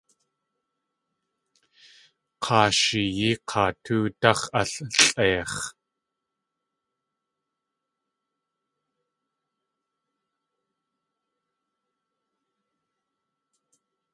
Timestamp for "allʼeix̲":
4.59-5.55